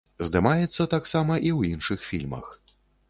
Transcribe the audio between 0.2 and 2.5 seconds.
Здымаецца таксама і ў іншых фільмах.